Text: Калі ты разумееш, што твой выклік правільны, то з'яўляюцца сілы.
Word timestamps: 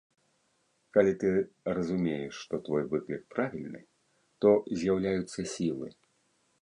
Калі 0.95 1.11
ты 1.23 1.29
разумееш, 1.79 2.33
што 2.45 2.59
твой 2.69 2.83
выклік 2.93 3.23
правільны, 3.35 3.81
то 4.47 4.55
з'яўляюцца 4.81 5.39
сілы. 5.57 5.87